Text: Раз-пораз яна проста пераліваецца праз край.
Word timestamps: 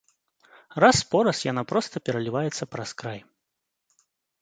Раз-пораз 0.83 1.43
яна 1.51 1.63
проста 1.73 1.95
пераліваецца 2.09 2.63
праз 2.75 2.89
край. 3.03 3.19